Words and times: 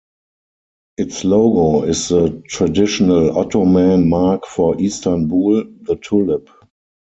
Its 0.97 1.23
logo 1.23 1.83
is 1.85 2.07
the 2.07 2.41
traditional 2.47 3.37
Ottoman 3.37 4.09
mark 4.09 4.47
for 4.47 4.75
Istanbul, 4.81 5.63
the 5.83 5.95
tulip. 5.97 6.49